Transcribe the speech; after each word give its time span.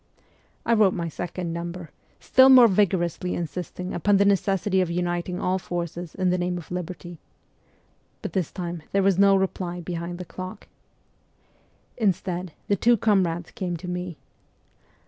I 0.65 0.73
wrote 0.73 0.95
my 0.95 1.07
second 1.09 1.53
number, 1.53 1.91
still 2.19 2.49
more 2.49 2.67
vigorously 2.67 3.35
insisting 3.35 3.93
upon 3.93 4.17
the 4.17 4.25
necessity 4.25 4.81
of 4.81 4.89
uniting 4.89 5.39
all 5.39 5.59
forces 5.59 6.15
in 6.15 6.31
the 6.31 6.39
name 6.39 6.57
of 6.57 6.71
liberty. 6.71 7.19
But 8.23 8.33
this 8.33 8.51
time 8.51 8.81
there 8.93 9.03
was 9.03 9.19
no 9.19 9.35
reply 9.35 9.79
behind 9.79 10.17
the 10.17 10.25
clock. 10.25 10.67
Instead 11.97 12.51
the 12.67 12.75
two 12.75 12.97
comrades 12.97 13.51
came 13.51 13.77
to 13.77 13.87
me. 13.87 14.17